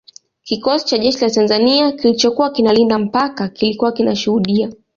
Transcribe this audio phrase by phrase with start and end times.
[0.43, 4.71] Kikosi cha jeshi la Tanzania kilichokuwa kinalinda mpaka kilikuwa kinashuhudia